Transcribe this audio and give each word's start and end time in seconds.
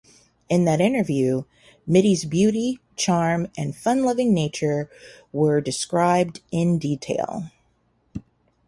In 0.49 0.65
that 0.65 0.81
interview, 0.81 1.43
Mittie's 1.85 2.25
beauty, 2.25 2.79
charm, 2.95 3.49
and 3.55 3.75
fun-loving 3.75 4.33
nature 4.33 4.89
were 5.31 5.61
described 5.61 6.41
in 6.51 6.79
detail. 6.79 7.51